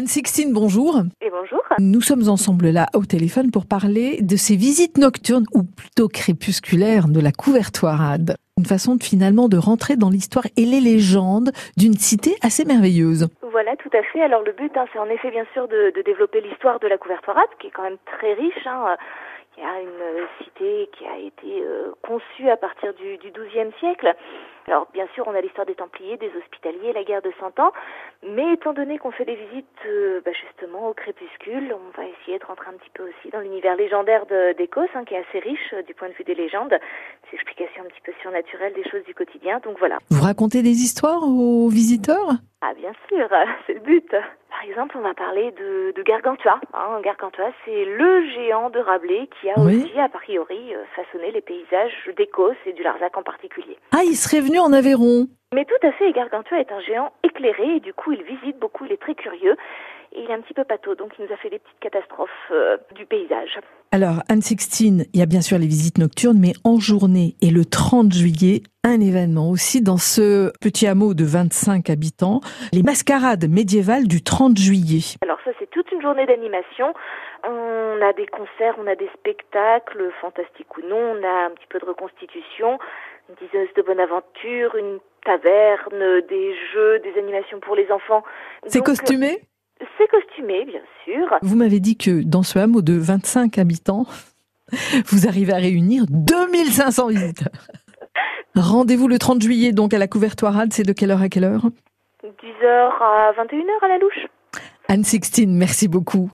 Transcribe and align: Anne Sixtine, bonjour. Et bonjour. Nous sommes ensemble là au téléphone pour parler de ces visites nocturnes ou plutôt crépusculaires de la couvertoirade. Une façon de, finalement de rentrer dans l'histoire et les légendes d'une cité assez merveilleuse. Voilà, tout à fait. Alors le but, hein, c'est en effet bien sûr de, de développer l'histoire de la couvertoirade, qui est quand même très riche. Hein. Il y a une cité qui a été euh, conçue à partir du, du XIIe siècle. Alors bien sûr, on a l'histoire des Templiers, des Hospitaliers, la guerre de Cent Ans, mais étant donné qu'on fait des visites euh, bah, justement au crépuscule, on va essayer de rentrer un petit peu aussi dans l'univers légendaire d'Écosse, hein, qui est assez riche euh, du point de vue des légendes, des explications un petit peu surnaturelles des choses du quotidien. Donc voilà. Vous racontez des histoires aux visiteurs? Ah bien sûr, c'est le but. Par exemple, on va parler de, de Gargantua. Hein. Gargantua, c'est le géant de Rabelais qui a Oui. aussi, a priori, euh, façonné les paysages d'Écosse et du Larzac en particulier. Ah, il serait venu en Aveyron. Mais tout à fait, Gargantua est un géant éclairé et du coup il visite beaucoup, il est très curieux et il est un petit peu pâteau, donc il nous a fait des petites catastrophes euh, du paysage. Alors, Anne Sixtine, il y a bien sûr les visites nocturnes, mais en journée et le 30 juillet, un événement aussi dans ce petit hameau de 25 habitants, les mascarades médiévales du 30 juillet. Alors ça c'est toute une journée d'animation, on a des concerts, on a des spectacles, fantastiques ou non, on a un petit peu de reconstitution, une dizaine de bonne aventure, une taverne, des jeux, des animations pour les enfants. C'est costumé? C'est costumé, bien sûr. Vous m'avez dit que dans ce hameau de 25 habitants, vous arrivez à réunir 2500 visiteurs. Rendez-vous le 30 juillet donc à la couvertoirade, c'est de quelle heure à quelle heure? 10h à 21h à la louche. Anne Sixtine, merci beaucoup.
Anne 0.00 0.06
Sixtine, 0.06 0.54
bonjour. 0.54 1.02
Et 1.20 1.28
bonjour. 1.28 1.60
Nous 1.78 2.00
sommes 2.00 2.26
ensemble 2.30 2.70
là 2.70 2.86
au 2.94 3.04
téléphone 3.04 3.50
pour 3.50 3.66
parler 3.66 4.22
de 4.22 4.34
ces 4.34 4.56
visites 4.56 4.96
nocturnes 4.96 5.44
ou 5.52 5.62
plutôt 5.62 6.08
crépusculaires 6.08 7.06
de 7.06 7.20
la 7.20 7.32
couvertoirade. 7.32 8.36
Une 8.56 8.64
façon 8.64 8.96
de, 8.96 9.02
finalement 9.02 9.46
de 9.48 9.58
rentrer 9.58 9.96
dans 9.96 10.08
l'histoire 10.08 10.46
et 10.56 10.64
les 10.64 10.80
légendes 10.80 11.50
d'une 11.76 11.92
cité 11.92 12.36
assez 12.40 12.64
merveilleuse. 12.64 13.28
Voilà, 13.52 13.76
tout 13.76 13.90
à 13.92 14.02
fait. 14.10 14.22
Alors 14.22 14.40
le 14.42 14.52
but, 14.52 14.74
hein, 14.74 14.86
c'est 14.90 14.98
en 14.98 15.10
effet 15.10 15.30
bien 15.30 15.44
sûr 15.52 15.68
de, 15.68 15.92
de 15.94 16.00
développer 16.00 16.40
l'histoire 16.40 16.80
de 16.80 16.88
la 16.88 16.96
couvertoirade, 16.96 17.52
qui 17.60 17.66
est 17.66 17.70
quand 17.70 17.82
même 17.82 18.00
très 18.06 18.32
riche. 18.32 18.66
Hein. 18.66 18.96
Il 19.56 19.62
y 19.64 19.66
a 19.66 19.80
une 19.80 20.26
cité 20.42 20.88
qui 20.96 21.06
a 21.06 21.18
été 21.18 21.62
euh, 21.62 21.92
conçue 22.02 22.48
à 22.48 22.56
partir 22.56 22.94
du, 22.94 23.18
du 23.18 23.30
XIIe 23.30 23.72
siècle. 23.78 24.14
Alors 24.66 24.86
bien 24.92 25.06
sûr, 25.14 25.24
on 25.26 25.34
a 25.34 25.40
l'histoire 25.40 25.66
des 25.66 25.74
Templiers, 25.74 26.16
des 26.16 26.30
Hospitaliers, 26.36 26.92
la 26.92 27.02
guerre 27.02 27.22
de 27.22 27.32
Cent 27.40 27.58
Ans, 27.58 27.72
mais 28.22 28.52
étant 28.52 28.72
donné 28.72 28.98
qu'on 28.98 29.10
fait 29.10 29.24
des 29.24 29.34
visites 29.34 29.66
euh, 29.86 30.20
bah, 30.24 30.30
justement 30.32 30.88
au 30.88 30.94
crépuscule, 30.94 31.74
on 31.74 32.00
va 32.00 32.06
essayer 32.06 32.38
de 32.38 32.44
rentrer 32.44 32.68
un 32.68 32.78
petit 32.78 32.90
peu 32.94 33.02
aussi 33.02 33.30
dans 33.32 33.40
l'univers 33.40 33.74
légendaire 33.74 34.26
d'Écosse, 34.56 34.90
hein, 34.94 35.04
qui 35.04 35.14
est 35.14 35.24
assez 35.28 35.40
riche 35.40 35.74
euh, 35.74 35.82
du 35.82 35.94
point 35.94 36.08
de 36.08 36.14
vue 36.14 36.24
des 36.24 36.36
légendes, 36.36 36.70
des 36.70 37.34
explications 37.34 37.82
un 37.82 37.88
petit 37.88 38.02
peu 38.04 38.12
surnaturelles 38.22 38.74
des 38.74 38.88
choses 38.88 39.04
du 39.04 39.14
quotidien. 39.14 39.60
Donc 39.64 39.78
voilà. 39.78 39.98
Vous 40.10 40.22
racontez 40.22 40.62
des 40.62 40.78
histoires 40.84 41.22
aux 41.24 41.68
visiteurs? 41.68 42.30
Ah 42.60 42.74
bien 42.74 42.92
sûr, 43.08 43.28
c'est 43.66 43.74
le 43.74 43.80
but. 43.80 44.14
Par 44.60 44.68
exemple, 44.68 44.98
on 44.98 45.00
va 45.00 45.14
parler 45.14 45.52
de, 45.52 45.94
de 45.96 46.02
Gargantua. 46.02 46.60
Hein. 46.74 47.00
Gargantua, 47.02 47.46
c'est 47.64 47.86
le 47.86 48.28
géant 48.34 48.68
de 48.68 48.78
Rabelais 48.78 49.26
qui 49.40 49.48
a 49.48 49.54
Oui. 49.56 49.84
aussi, 49.84 49.98
a 49.98 50.10
priori, 50.10 50.74
euh, 50.74 50.84
façonné 50.94 51.30
les 51.30 51.40
paysages 51.40 52.10
d'Écosse 52.14 52.58
et 52.66 52.74
du 52.74 52.82
Larzac 52.82 53.16
en 53.16 53.22
particulier. 53.22 53.78
Ah, 53.92 54.02
il 54.04 54.16
serait 54.16 54.42
venu 54.42 54.58
en 54.58 54.70
Aveyron. 54.74 55.28
Mais 55.54 55.64
tout 55.64 55.80
à 55.86 55.92
fait, 55.92 56.12
Gargantua 56.12 56.60
est 56.60 56.70
un 56.70 56.80
géant 56.80 57.10
éclairé 57.40 57.76
et 57.76 57.80
du 57.80 57.92
coup 57.92 58.12
il 58.12 58.22
visite 58.22 58.58
beaucoup, 58.58 58.84
il 58.84 58.92
est 58.92 59.00
très 59.00 59.14
curieux 59.14 59.56
et 60.12 60.22
il 60.22 60.30
est 60.30 60.34
un 60.34 60.40
petit 60.40 60.54
peu 60.54 60.64
pâteau, 60.64 60.94
donc 60.94 61.12
il 61.18 61.24
nous 61.24 61.32
a 61.32 61.36
fait 61.36 61.50
des 61.50 61.60
petites 61.60 61.78
catastrophes 61.80 62.30
euh, 62.50 62.76
du 62.96 63.06
paysage. 63.06 63.60
Alors, 63.92 64.22
Anne 64.28 64.42
Sixtine, 64.42 65.04
il 65.14 65.20
y 65.20 65.22
a 65.22 65.26
bien 65.26 65.40
sûr 65.40 65.56
les 65.56 65.66
visites 65.66 65.98
nocturnes, 65.98 66.38
mais 66.40 66.52
en 66.64 66.80
journée 66.80 67.36
et 67.40 67.50
le 67.50 67.64
30 67.64 68.12
juillet, 68.12 68.62
un 68.82 69.00
événement 69.00 69.50
aussi 69.50 69.82
dans 69.82 69.98
ce 69.98 70.50
petit 70.60 70.88
hameau 70.88 71.14
de 71.14 71.24
25 71.24 71.90
habitants, 71.90 72.40
les 72.72 72.82
mascarades 72.82 73.48
médiévales 73.48 74.08
du 74.08 74.22
30 74.22 74.58
juillet. 74.58 75.16
Alors 75.22 75.38
ça 75.44 75.52
c'est 75.60 75.70
toute 75.70 75.90
une 75.92 76.02
journée 76.02 76.26
d'animation, 76.26 76.92
on 77.44 78.02
a 78.02 78.12
des 78.12 78.26
concerts, 78.26 78.74
on 78.78 78.86
a 78.88 78.96
des 78.96 79.08
spectacles, 79.14 80.10
fantastiques 80.20 80.76
ou 80.76 80.82
non, 80.88 81.14
on 81.16 81.22
a 81.22 81.46
un 81.46 81.50
petit 81.50 81.66
peu 81.68 81.78
de 81.78 81.84
reconstitution, 81.84 82.78
une 83.28 83.46
dizaine 83.46 83.66
de 83.76 83.82
bonne 83.82 84.00
aventure, 84.00 84.74
une 84.74 84.98
taverne, 85.24 86.20
des 86.28 86.54
jeux, 86.72 86.98
des 87.00 87.18
animations 87.18 87.60
pour 87.60 87.76
les 87.76 87.90
enfants. 87.90 88.22
C'est 88.66 88.82
costumé? 88.82 89.40
C'est 89.96 90.08
costumé, 90.08 90.64
bien 90.64 90.82
sûr. 91.04 91.38
Vous 91.42 91.56
m'avez 91.56 91.80
dit 91.80 91.96
que 91.96 92.22
dans 92.22 92.42
ce 92.42 92.58
hameau 92.58 92.82
de 92.82 92.94
25 92.94 93.58
habitants, 93.58 94.06
vous 95.06 95.26
arrivez 95.26 95.52
à 95.52 95.56
réunir 95.56 96.04
2500 96.08 97.08
visiteurs. 97.08 97.66
Rendez-vous 98.54 99.08
le 99.08 99.18
30 99.18 99.40
juillet 99.42 99.72
donc 99.72 99.94
à 99.94 99.98
la 99.98 100.08
couvertoirade, 100.08 100.72
c'est 100.72 100.82
de 100.82 100.92
quelle 100.92 101.10
heure 101.10 101.22
à 101.22 101.28
quelle 101.28 101.44
heure? 101.44 101.66
10h 102.22 102.92
à 103.00 103.32
21h 103.32 103.84
à 103.84 103.88
la 103.88 103.98
louche. 103.98 104.26
Anne 104.88 105.04
Sixtine, 105.04 105.56
merci 105.56 105.88
beaucoup. 105.88 106.28